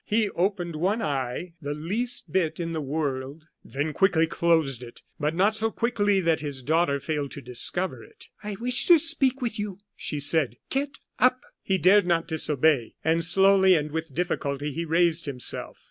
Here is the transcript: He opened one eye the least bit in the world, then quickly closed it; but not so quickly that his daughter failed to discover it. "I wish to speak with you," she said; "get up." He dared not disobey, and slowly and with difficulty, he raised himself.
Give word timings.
He 0.03 0.31
opened 0.31 0.75
one 0.77 0.99
eye 0.99 1.53
the 1.61 1.75
least 1.75 2.31
bit 2.31 2.59
in 2.59 2.73
the 2.73 2.81
world, 2.81 3.45
then 3.63 3.93
quickly 3.93 4.25
closed 4.25 4.81
it; 4.81 5.03
but 5.19 5.35
not 5.35 5.55
so 5.55 5.69
quickly 5.69 6.19
that 6.21 6.39
his 6.39 6.63
daughter 6.63 6.99
failed 6.99 7.29
to 7.33 7.39
discover 7.41 8.03
it. 8.03 8.25
"I 8.43 8.53
wish 8.59 8.87
to 8.87 8.97
speak 8.97 9.43
with 9.43 9.59
you," 9.59 9.77
she 9.95 10.19
said; 10.19 10.57
"get 10.71 10.97
up." 11.19 11.41
He 11.61 11.77
dared 11.77 12.07
not 12.07 12.27
disobey, 12.27 12.95
and 13.03 13.23
slowly 13.23 13.75
and 13.75 13.91
with 13.91 14.11
difficulty, 14.15 14.71
he 14.73 14.85
raised 14.85 15.27
himself. 15.27 15.77